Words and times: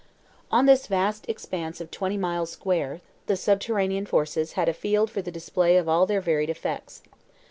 On 0.49 0.65
this 0.65 0.87
vast 0.87 1.29
extent 1.29 1.79
of 1.79 1.91
twenty 1.91 2.17
miles 2.17 2.49
square, 2.51 3.01
the 3.27 3.35
subterranean 3.37 4.07
forces 4.07 4.53
had 4.53 4.67
a 4.67 4.73
field 4.73 5.11
for 5.11 5.21
the 5.21 5.29
display 5.29 5.77
of 5.77 5.87
all 5.87 6.07
their 6.07 6.21
varied 6.21 6.49
effects. 6.49 7.03